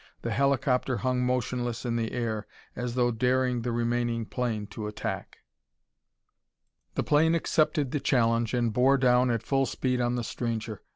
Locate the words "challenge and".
7.99-8.73